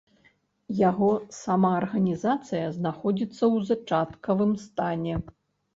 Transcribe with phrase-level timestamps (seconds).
[0.89, 1.09] Яго
[1.41, 5.15] самаарганізацыя знаходзіцца ў зачаткавым стане.